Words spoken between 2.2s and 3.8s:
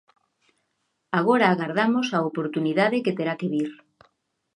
oportunidade que terá que vir.